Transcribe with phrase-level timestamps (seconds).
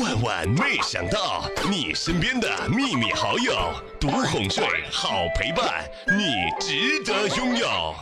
[0.00, 7.94] 万万没想到，你身边的秘密好友，独哄睡，好陪伴，你值得拥有。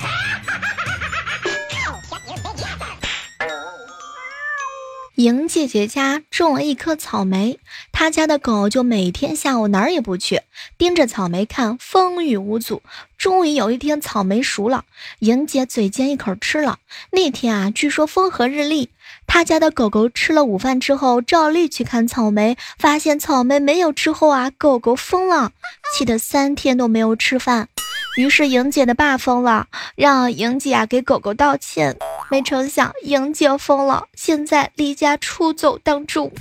[5.16, 7.59] 莹姐姐家种了一棵草莓，
[8.03, 10.43] 他家的狗就每天下午哪儿也不去，
[10.77, 12.82] 盯着草莓看，风雨无阻。
[13.17, 14.85] 终于有一天，草莓熟了，
[15.21, 16.80] 莹姐嘴尖一口吃了。
[17.12, 18.91] 那天啊，据说风和日丽，
[19.29, 25.53] 他家的狗狗吃了午饭之后，照例去看草莓，发现草莓没有之后啊，狗狗疯了，
[25.96, 27.68] 气得三天都没有吃饭。
[28.17, 31.96] 于是莹姐的爸疯了，让莹姐啊给狗狗道歉。
[32.33, 36.33] 没成想莹姐疯了，现在离家出走当中。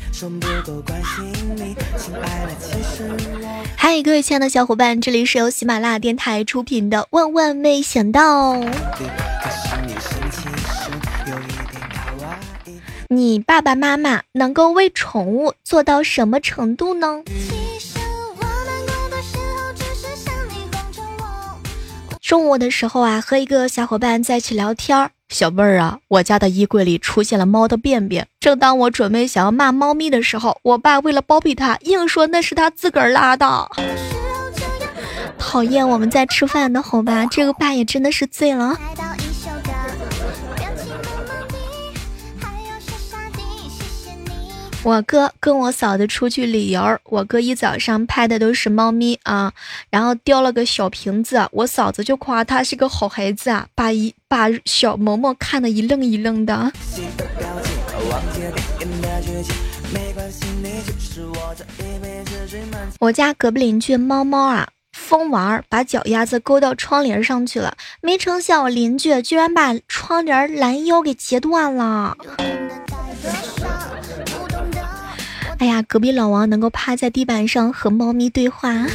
[3.76, 8.54] 嗨，各位亲爱的小伙伴，这里是由喜马拉雅电台出品的《万万没想到》。
[13.10, 17.22] 你爸爸妈妈能够为宠物做到什么程度呢？
[22.22, 25.12] 中午的时候啊，和一个小伙伴在一起聊天儿。
[25.32, 28.28] 小妹儿啊，我家的衣柜里出现了猫的便便。
[28.42, 33.70] 正当我准备想要骂猫咪的时候，我爸为了包庇他，硬说那是他自个儿拉的。
[35.40, 37.26] 讨厌，我们在吃饭的好吧？
[37.26, 38.78] 这个爸也真的是醉了。
[44.84, 49.54] 我哥跟我嫂子出去旅游，我哥一早上拍的都是猫咪啊，
[49.92, 56.72] 然后叼了个小瓶子，我嫂子就夸他是个好孩子啊，把一把小萌萌看得一愣一愣的。
[63.00, 72.18] 我家隔壁邻居猫猫啊，疯玩，把脚丫子勾到窗帘上去了，没成想我邻居居然把窗帘拦腰给截断了。
[75.62, 78.88] 哎呀，隔壁老王能够趴在地板上和猫咪对话。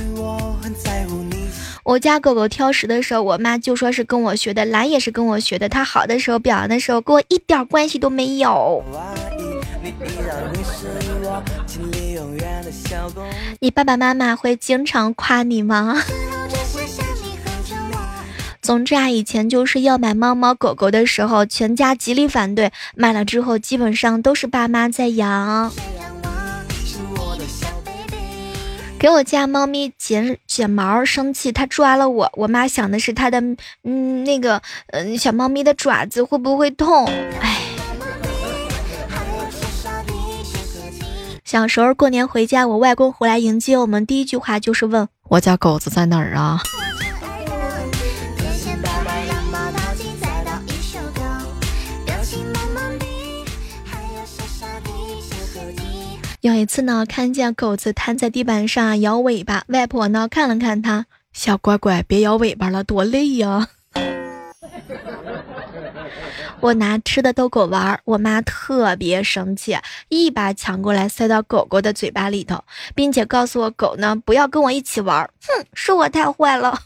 [1.84, 5.68] 我家狗狗挑食的时候，我妈就说是跟我学的，懒也是跟我学的。
[5.68, 8.82] 它好的时候，表扬的时候，跟我一点关系都没有。
[13.60, 16.02] 你爸爸妈妈会经常夸你吗？
[18.60, 25.72] 总之啊，以前就是要买猫猫狗狗的时候，全家极力反对，买了之后基本上都是爸妈在养。
[28.98, 32.30] 给我家猫咪剪剪毛，生气，它抓了我。
[32.34, 33.40] 我妈想的是它的，
[33.84, 37.06] 嗯，那个，嗯，小猫咪的爪子会不会痛？
[37.40, 37.60] 哎，
[41.44, 46.60] 小时候过年回家，我外公回来迎接我们，第一句话就是问我家狗子在哪儿啊？
[56.46, 63.66] 有一次呢，看见狗子瘫在地板上摇尾巴，外婆呢看了看它，小乖乖，别摇尾巴了，多累呀。
[66.60, 69.76] 我拿吃的逗狗玩，我妈特别生气，
[70.08, 72.62] 一把抢过来塞到狗狗的嘴巴里头，
[72.94, 75.28] 并且告诉我狗呢不要跟我一起玩。
[75.48, 76.78] 哼，是我太坏了。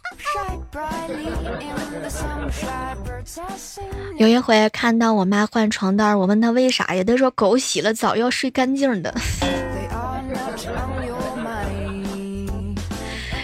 [4.18, 7.04] 有一回看到我妈换床单，我问她为啥呀？
[7.04, 9.14] 她说狗洗了澡要睡干净的。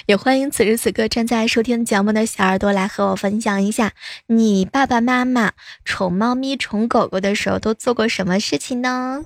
[0.07, 3.91] 也欢迎此时此刻正在收听节目的小耳朵来和我分享一下，
[4.29, 5.51] 你爸爸妈妈
[5.85, 9.25] 宠猫咪、宠狗狗的时候都做过什么事情呢？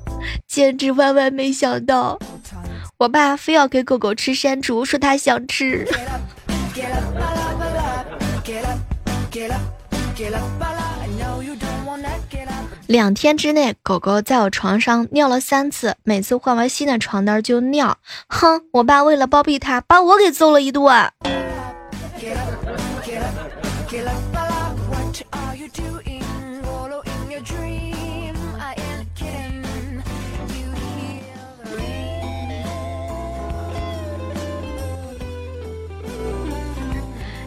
[0.48, 2.18] 简直万万没想到，
[2.96, 5.86] 我爸非要给狗狗吃山竹，说他想吃。
[12.86, 17.96] 两天之内，狗狗在我床上尿了三次，每次换完新的床单就尿。
[18.26, 21.12] 哼，我爸为了包庇他，把我给揍了一顿。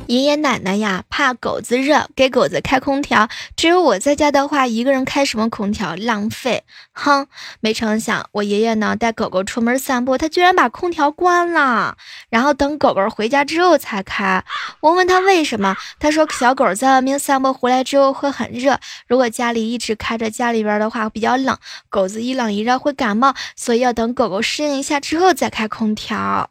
[0.08, 3.30] 爷爷奶奶呀，怕狗子热，给狗子开空调。
[3.56, 6.64] 只有我在家的话，一个人开什么空调，浪费。
[6.92, 7.28] 哼，
[7.62, 11.98] 没成想，我爷爷呢带狗狗出门散步，他居然把空调关了，
[12.30, 14.44] 然后等狗狗回家之后才开。
[14.82, 18.78] 我问他为什么，他说小狗在外面散步回来之后会很热，
[19.08, 21.58] 如果家里一直开着，家里边的话比较冷，
[21.90, 26.50] 狗子一冷一热会感冒，所以要等狗狗适应一下之后再开空调。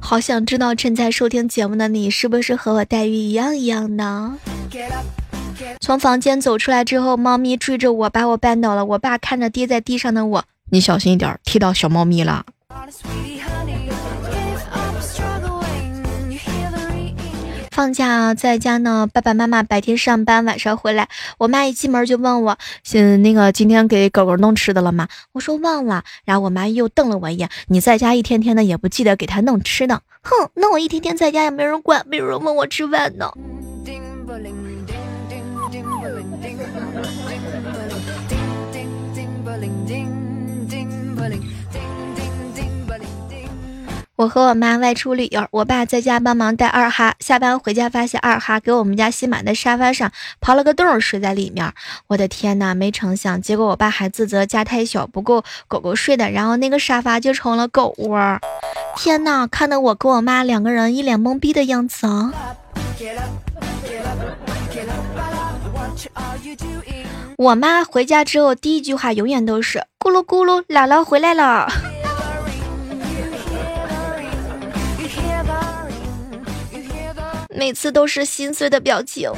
[0.00, 4.38] 好想知道正在收听节目的你是不是和我待遇一样一样呢？
[5.80, 8.84] 从房间走出来之后，猫咪追着我，把我绊倒了。
[8.84, 12.44] 我爸看着跌在地上的我，你小心一点，踢到小猫咪了。
[17.82, 21.08] 放假在家呢，爸爸妈妈白天上班，晚上回来。
[21.36, 22.56] 我妈一进门就问我
[22.94, 26.04] ：“嗯那个今天给狗狗弄吃的了吗？”我说忘了。
[26.24, 33.32] 然后我妈又瞪了我一眼：“你在家一天天的也不记得给它弄吃的？”哼，那我一天天在家也没人管，没人问我吃饭呢。
[44.22, 47.16] 我和我妈外出旅游，我爸在家帮忙带二哈。
[47.18, 51.72] 下班回家发现二哈给我们家新买的沙发上刨了个洞睡在里面。
[52.06, 58.38] 我的天哪，没成想，结果我爸还自责家太小不够狗狗睡的，然后那个沙发就成了狗窝。
[58.96, 62.32] 天哪，看得我跟我妈两个人一脸懵逼的样子啊！
[67.38, 71.66] 我妈回家之后第一句话永远都是咕噜咕噜，姥姥回来了。
[77.54, 79.30] 每次都是心碎的表情。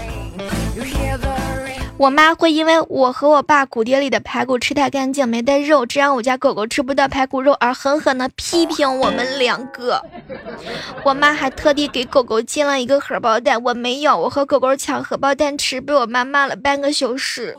[1.96, 10.02] 我妈会因为我和我爸骨碟里的排骨吃太干净没带肉，这样我家狗狗吃不到排骨肉而狠狠的批评我们两个。
[11.04, 17.56] 我妈还特地给狗狗进了一个荷包蛋，我没有，我和狗狗抢荷包蛋吃，被我妈骂了半个小时。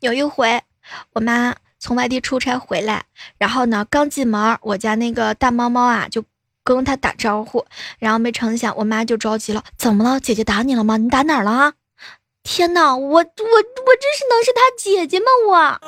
[0.00, 0.62] 有一回，
[1.14, 1.56] 我妈。
[1.78, 3.04] 从外地出差回来，
[3.38, 6.24] 然后呢，刚进门，我家那个大猫猫啊，就
[6.64, 7.64] 跟他打招呼，
[7.98, 10.20] 然后没成想，我妈就着急了，怎么了？
[10.20, 10.96] 姐姐打你了吗？
[10.96, 11.74] 你打哪儿了？
[12.42, 13.34] 天哪，我我我这
[14.16, 15.26] 是能是他姐姐吗？
[15.48, 15.78] 我。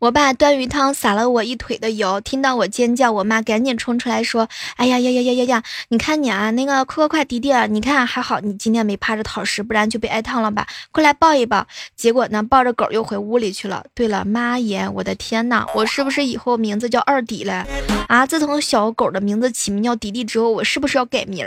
[0.00, 4.48] 我爸端鱼汤洒了我一腿的油，听到我尖叫，我妈赶紧冲出来说
[4.78, 5.62] ：“哎呀呀呀呀呀呀！
[5.88, 10.68] 你看你啊，那个快快快，迪迪，你看还好，你今天没趴着讨食，不然就被挨烫了吧？
[10.92, 11.66] 快来抱一抱。”
[11.96, 13.84] 结果呢，抱着狗又回屋里去了。
[13.92, 17.66] 对了，妈耶，我的天呐，我是不是以后名字叫二迪了？
[18.06, 21.44] 啊，自从小狗的名字起名叫迪迪之后，我是不是要改名？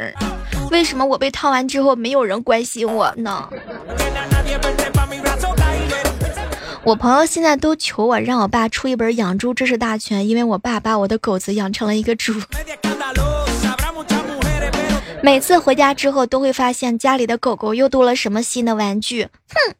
[0.72, 3.48] 为什么我被烫完之后没有人关心我呢？
[6.84, 12.34] 我朋友现在都求我让我爸出一本养猪知识大全，因为我爸把我的狗子养成了一个猪。
[15.22, 19.28] 每次回家之后都会发现家里的狗狗又多了什么新的玩具。
[19.54, 19.76] 哼！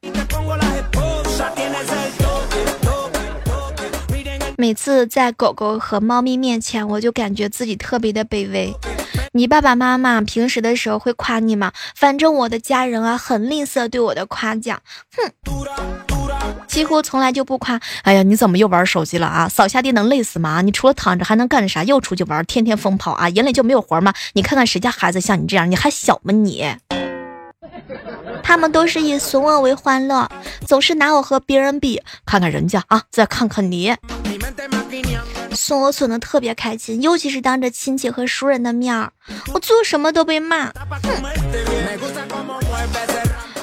[4.56, 8.72] 每次在狗狗和猫咪面前，我就感觉自己特别的卑微。
[9.32, 11.72] 你爸爸妈妈平时的时候会夸你吗？
[11.96, 14.80] 反正我的家人啊，很吝啬对我的夸奖。
[15.18, 16.11] 哼！
[16.72, 17.78] 几乎从来就不夸。
[18.04, 19.50] 哎呀，你怎么又玩手机了啊？
[19.50, 20.62] 扫下地能累死吗？
[20.62, 21.84] 你除了躺着还能干啥？
[21.84, 23.28] 又出去玩，天天疯跑啊！
[23.28, 24.14] 眼里就没有活吗？
[24.34, 25.70] 你看看谁家孩子像你这样？
[25.70, 26.66] 你还小吗你？
[28.42, 30.30] 他们都是以损我为欢乐，
[30.66, 32.02] 总是拿我和别人比。
[32.26, 33.94] 看看人家啊，再看看你，
[35.52, 39.12] 损我损的特别开心，尤其是当着亲戚和熟人的面儿，
[39.54, 40.68] 我做什么都被骂。
[40.68, 40.72] 哼。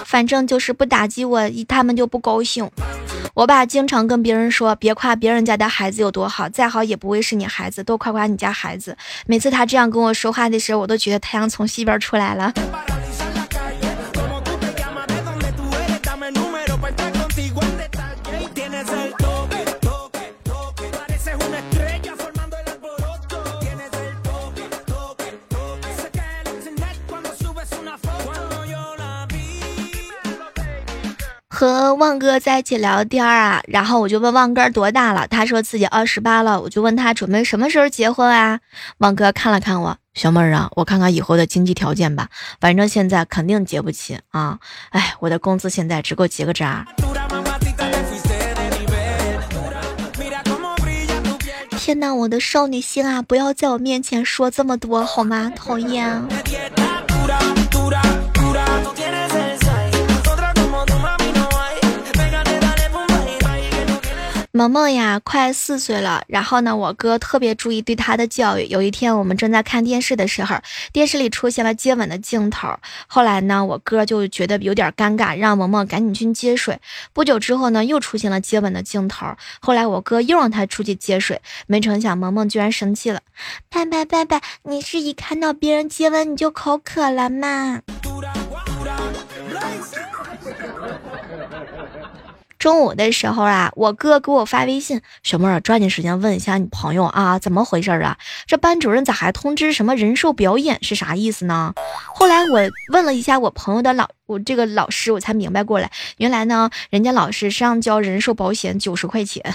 [0.08, 1.38] 反正就是不打击我，
[1.68, 2.66] 他们就不高兴。
[3.34, 8.96] 我爸经常跟别人说，别夸别人家的孩子有多好，再好也不会是你孩子，多夸夸你家孩子。
[9.26, 12.50] 每次他这样跟我说话的时候，我都觉得太阳从西边出来了。
[31.58, 38.60] 和旺哥在一起聊天啊，然后我就问旺哥多大了，他说自己二十八了，我就问他准备什么时候结婚啊？
[38.98, 42.28] 旺哥看了看我，小妹儿啊，我看看以后的经济条件吧，
[42.60, 44.60] 反正现在肯定结不起啊！
[44.90, 46.86] 哎，我的工资现在只够结个扎。
[51.76, 55.50] 天哪，我的少女心啊，不要在我面前说这么多好吗？
[55.56, 56.22] 讨厌。
[64.58, 66.24] 萌萌呀，快四岁了。
[66.26, 68.66] 然后呢，我哥特别注意对他的教育。
[68.66, 70.56] 有一天，我们正在看电视的时候，
[70.92, 72.76] 电视里出现了接吻的镜头。
[73.06, 76.80] 后来呢，我哥就觉得有点尴尬，让萌萌赶紧去接水。
[77.12, 79.28] 不久之后呢，又出现了接吻的镜头。
[79.60, 83.20] 后来我哥又让他出去接水，没成想萌萌居然生气了。
[83.70, 87.82] 爸爸，爸爸，你是一看到别人接吻你就口渴了吗？
[92.58, 98.18] 中午的时候啊，我哥给我发微信，小妹儿抓紧时间问一下你朋友啊，怎么回事啊？
[98.46, 101.72] 这班主任咋还通知什么人寿表演是啥意思呢？
[102.14, 102.60] 后来我
[102.92, 109.54] 问了一下我朋友的老我这个老师，我才明白过来，原来呢，人家老师是让交人寿保险九十块钱。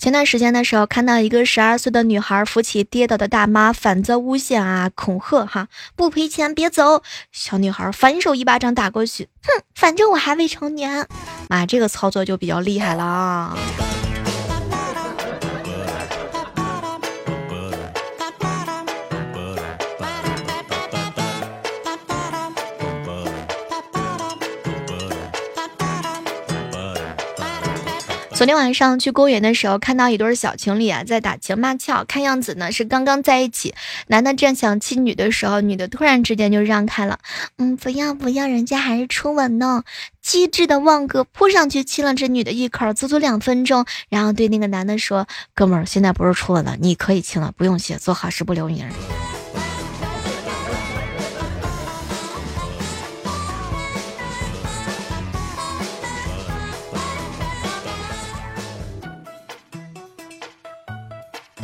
[0.00, 7.02] 前段时间的时候，看到一个十二岁的女孩扶起跌倒的大妈，反遭诬陷啊，恐吓哈，不赔钱别走。
[7.32, 11.06] 小女孩反手一巴掌打过去，哼，反正我还未成年。
[11.50, 13.58] 妈，这个操作就比较厉害了啊。
[28.40, 33.74] 昨天晚上去公园的时候，看到一对小情侣啊在打情骂俏，看样子呢是刚刚在一起。
[34.06, 37.18] 男的正想亲女的时候，女的突然之间就让开了。
[37.58, 39.82] 嗯，不要不要，人家还是初吻呢。
[40.22, 48.88] 机智的旺哥扑上去亲了这女的一口，足足两分钟，然后对那个男的说：“哥们儿，现在不是初吻了，你可以亲了，不用谢，做好事不留名。”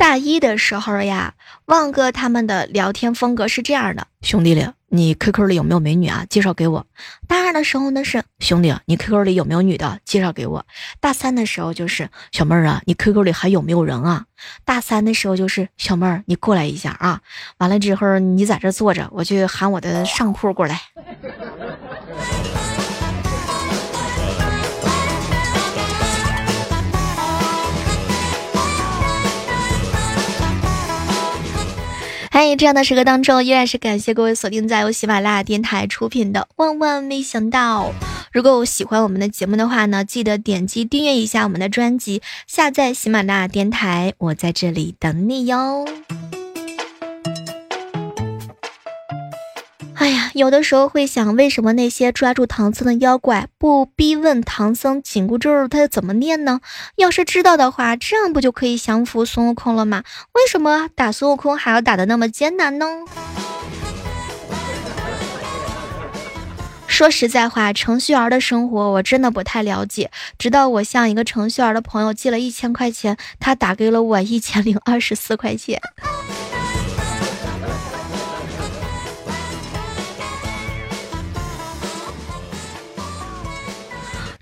[0.07, 1.33] 大一的时候呀，
[1.65, 6.25] 旺哥他们的聊天风格是这样的：兄弟里，你 QQ 里有没有美女啊？
[6.29, 6.87] 介绍给我。
[7.27, 9.99] 大二的时候呢是兄弟，你 QQ 里有没有女的？
[10.05, 10.65] 介绍给我。
[11.01, 14.23] 大三的时候就是小妹儿啊，你 QQ 里还有没有人啊？
[14.63, 17.19] 大三的时候就是小妹儿，你过来一下啊。
[17.57, 20.79] 完了之后你在这坐着，我去喊我的上铺过来。
[32.37, 37.85] 在这样的时刻当中，依然是感谢各位锁定在由喜马拉雅电台出品的《万万没想到》。
[38.31, 45.87] 如果喜欢我们的节目的话呢，记得点击订阅一下我们的专辑，下载喜马拉雅电台，我在这里等你哟。
[49.99, 56.61] 哎呀，有的时候会想，为什么那些抓住唐僧的妖怪不逼问唐僧紧箍咒他怎么念呢？
[56.97, 60.03] 要是知道的话，这样不就可以降服孙悟空了吗？
[60.33, 62.85] 为什么打孙悟空还要打的那么艰难呢？
[66.85, 70.11] 说实在话，程序员的生活我真的不太了解。
[70.37, 75.81] 直到我向一个程序员的朋友借了一千块钱，他打给了我一千零二十四块钱。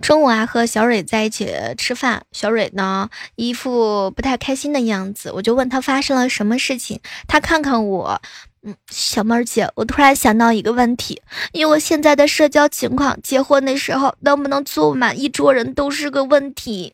[0.05, 6.99] 中午啊，和小蕊在一起吃饭，小蕊呢一副不太开心的样子，我就问她发生了什么事情。
[7.27, 8.21] 她看看我，
[8.61, 16.93] 嗯，小妹儿姐，我突然想到一个问题，以我现在的社交情况，结婚的时候能不能坐满一桌人都是个问题。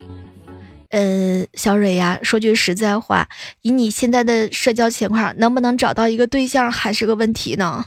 [0.91, 3.27] 呃，小蕊呀，说句实在话，
[3.61, 7.83] 以你现在的社交情况，能不能找到一个对象还是个问题呢？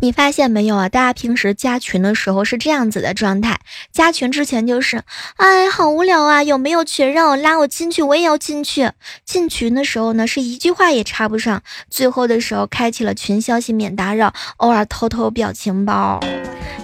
[0.00, 0.88] 你发现没有啊？
[0.88, 3.60] 大家平时加群的时候是这样子的状态：
[3.92, 5.02] 加群之前就是，
[5.36, 8.90] 哎，好无聊啊，有没有群让我拉我进去，我也要进去。
[9.24, 11.62] 进群的时候呢，是一句话也插不上。
[11.88, 16.20] 最后的时候，开启了群消息免打扰，偶尔偷偷表情包。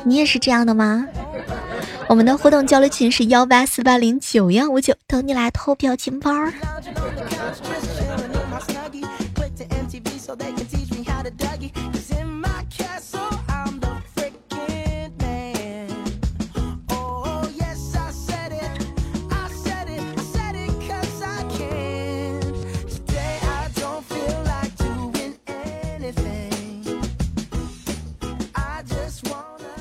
[0.04, 1.06] 你也是这样的吗？
[2.08, 6.30] 我们的互动交流群是幺八四八零九幺五九，等你来偷表情包。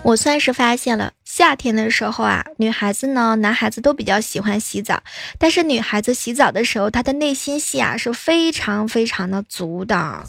[0.03, 5.03] 我算是发现了，夏天的时候啊，女孩子呢，男孩子都比较喜欢洗澡，
[5.37, 10.23] 但是女孩子洗澡的时候，她的内心戏啊是非常非常的足的。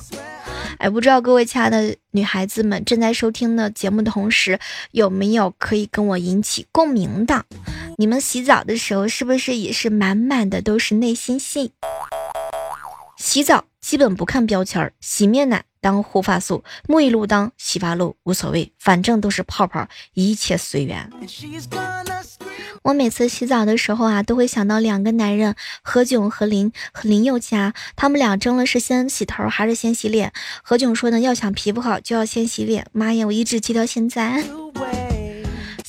[0.79, 4.59] 哎，不知道各位亲爱的女孩子们正在收听的节目的同时，
[4.91, 7.45] 有没有可以跟我引起共鸣的？
[7.97, 11.73] 你们洗澡的时候是不是也是满满的都是内心戏？
[13.23, 15.65] 洗澡基本不看标签儿，洗面奶。
[15.81, 21.09] 当护发素，沐浴露当洗发露，无所谓，反正都是泡泡，一切随缘。
[22.83, 30.33] 我每次洗澡的时候啊，都会想到两个男人何炅和林和林宥嘉，他们俩争了是先洗头还是先洗脸。
[30.65, 32.87] 何炅说呢，要想皮肤好就要先洗脸。
[32.91, 34.43] 妈呀，我一直记到现在。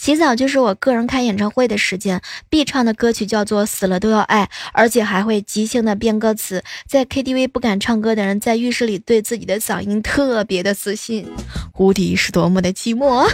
[0.03, 4.43] 洗澡就是我个人开演唱会的时间，必唱的歌曲叫做《死了都要爱》，
[4.74, 6.62] 而且还会即兴的编歌词。
[6.86, 11.31] 在 KTV 不敢唱歌的人，在浴室里对自己的嗓音特别的自信。
[11.77, 13.31] 无敌是多么的寂寞。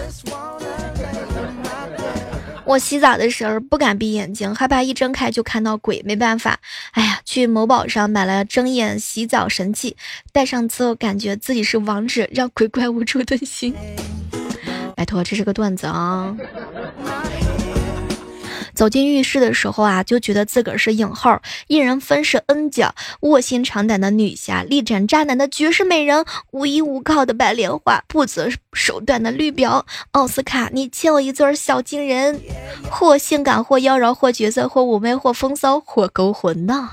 [2.65, 6.03] 我洗澡的时候不敢闭眼睛，害怕一睁开就看到鬼。
[6.05, 6.59] 没办法，
[6.91, 9.97] 哎呀，去某宝上买了睁眼洗澡神器，
[10.31, 13.73] 戴上之后感觉自己是王者，让鬼怪无处遁形。
[14.99, 16.35] 拜托，这是个段子啊。
[18.75, 29.85] 走进浴室的时候啊，就觉得自个儿是影后，一人分饰 N 角，卧薪尝胆的女侠，力斩渣男的绝世美人，无依无靠的白莲花，不择手段的绿表。
[30.11, 32.41] 奥斯卡，你欠我一尊小金人，
[32.91, 36.89] 或性感，或妖娆，或角色，或妩媚，或风骚，或勾魂呐。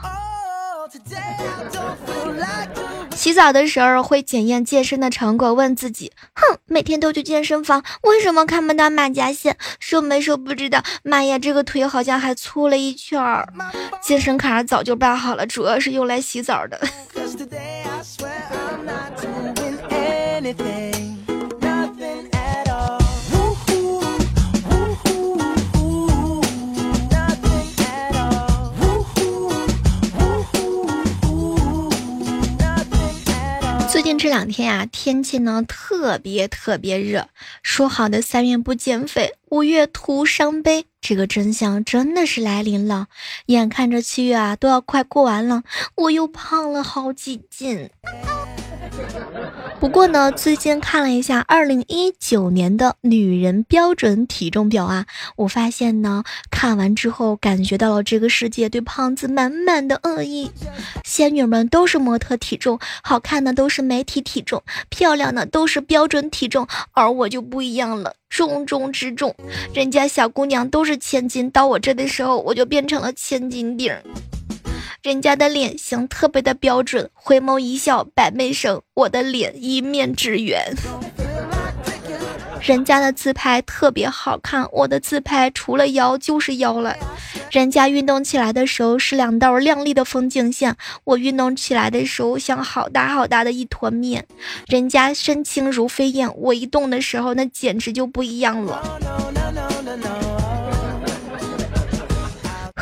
[3.16, 9.56] 洗澡的时候会检验健身的成果，问自己：哼，每天都去健身房，为什么看不到马甲线？
[9.80, 13.49] 瘦没瘦不知道，妈呀，这个腿好像还粗了一圈儿。
[14.02, 16.78] 健身卡早就办好了，主要是用来洗澡的。
[34.56, 37.28] 天啊，天气呢特别特别热。
[37.62, 43.08] 说好的三月不减肥，五月徒伤悲，这个真相真的是来临了。
[43.44, 45.62] 眼看着七月啊都要快过完了，
[45.96, 47.90] 我又胖了好几斤。
[49.78, 55.06] 不过呢，最近看了一下二零一九年的女人标准体重表啊，
[55.37, 60.50] 我发现呢，看完之后感觉到了这个世界对胖子满满的恶意。
[61.04, 69.35] 仙女们都是模特体重，好看的都是媒体体重，漂亮的都是标准体重，而我就不一样了，重中之重。
[69.75, 73.95] 人家小姑娘都是千金，到我这的时候，我就变成了千斤顶。
[75.06, 80.75] 人家的脸型特别的标准，回眸一笑百媚生，我的脸一面之缘。
[82.60, 86.97] 人家的自拍特别好看，我的自拍除了腰就是腰了。
[87.52, 94.26] 人家运动起来的时候是两道亮丽的风景线，我运动起来的时候像好大好大的一坨面。
[94.66, 98.82] 人家身轻如飞燕，我一动的时候那简直就不一样了。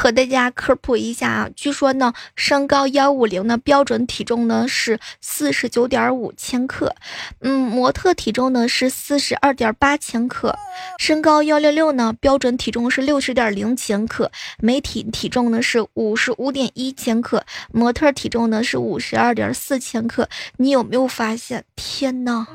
[0.05, 6.95] 和大家科普一下啊，据说呢，身高幺五零的标准体重呢是四十九点五千克，
[7.41, 10.55] 嗯，模特体重呢是四十二点八千克，
[10.99, 20.29] 身高幺六六呢标准体重是六十点零千克，媒体体重呢是五十五点一千克，模特体重呢是五十二点四千克。
[20.59, 21.65] 你有没有发现？
[21.77, 22.47] 天哪，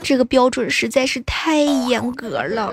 [0.00, 2.72] 这个标准实在是太严格了。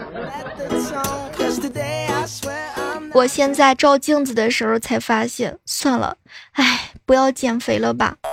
[3.16, 6.18] 我现在照镜子的时候才发现，算了，
[6.52, 8.18] 哎，不要减肥了吧。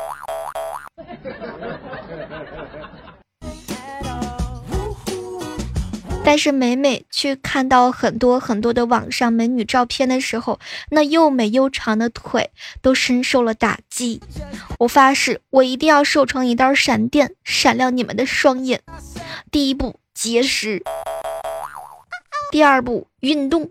[6.24, 10.58] 但是每每去看到很多很多的网上美女照片的时候，
[10.90, 14.20] 那又美又长的腿都深受了打击。
[14.80, 18.82] 我发誓，我一定要瘦成一道闪电，闪亮你们的双眼。
[19.52, 20.82] 第一步，节食；
[22.50, 23.70] 第二步，运动。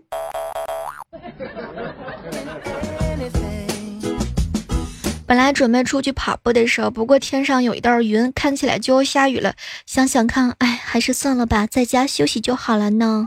[5.26, 9.54] 本来准备出去跑步的时候，不过天上有一道云，看起来就要下雨了。
[9.86, 13.26] 想想看，哎，还是算了吧，在家休息就好了呢。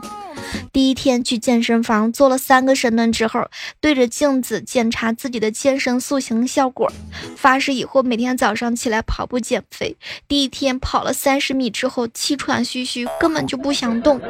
[0.72, 3.48] 第一天去健身房做了三个深蹲之后，
[3.80, 6.90] 对着镜子检查自己的健身塑形效果，
[7.36, 9.96] 发誓以后每天早上起来跑步减肥。
[10.28, 14.20] 第一天跑了三十米之后，气喘吁吁，根本就不想动。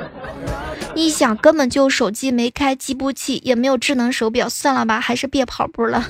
[0.95, 6.09] 一想，根本就手机没开计步器，也没有智能手表，算了吧，还是别跑步了。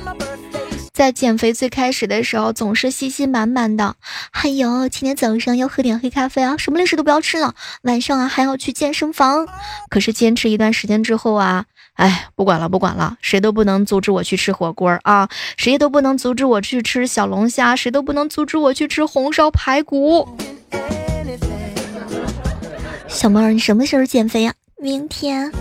[0.96, 3.96] 在减肥最开始的时候，总是信心满满的。
[4.30, 7.54] 哎呦，今天早上要喝点黑咖啡啊，什么零食都不要吃了。
[7.82, 9.46] 晚上啊，还要去健身房。
[9.90, 15.28] 可是坚持一段时间之后啊，哎，不管了，不管了，谁都不能阻止我去吃火锅啊，
[15.58, 20.26] 谁都不能阻止我去吃小龙虾，谁都不能阻止我去吃红烧排骨。
[23.06, 24.54] 小猫儿，你什么时候减肥呀？
[24.80, 25.52] 明天。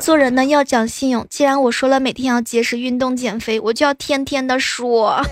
[0.00, 5.22] 做人呢要讲信用，既然我说了每天要节食运动减肥，我就要天天的说。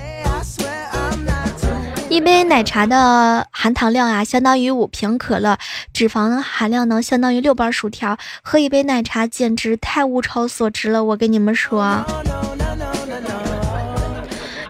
[2.11, 5.57] 一杯奶茶的含糖量啊，相当于五瓶可乐；
[5.93, 8.17] 脂肪含量呢，相当于六包薯条。
[8.43, 12.05] 喝一杯奶茶简直太物超所值了，我跟你们说。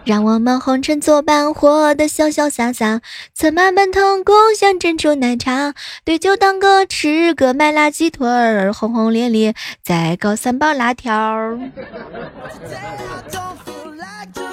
[0.05, 3.01] 让我们红尘作伴，活得潇潇洒洒。
[3.33, 5.73] 策马奔腾，共享珍珠奶茶。
[6.03, 11.13] 对酒当歌，吃个麦辣鸡腿儿，轰轰烈烈再搞三包辣条。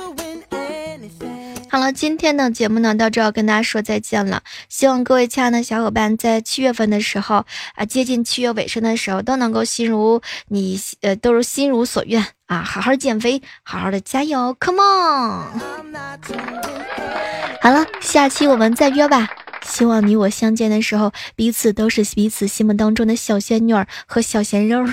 [1.69, 4.43] 好了，今天的节目呢，到这要跟大家说再见了。
[4.69, 15.61] 希望各位亲爱的小伙伴在七月份的时候啊，接近七月尾声的时候，都能够心如你呃，都是心如所愿啊，好好减肥，好好的加油，Come on！
[17.61, 19.29] 好了，下期我们再约吧。
[19.65, 24.87] 希望你我相见的时候，彼此都是彼此心目当中的小仙女儿和小鲜肉。